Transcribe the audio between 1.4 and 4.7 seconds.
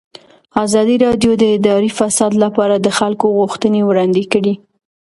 اداري فساد لپاره د خلکو غوښتنې وړاندې کړي.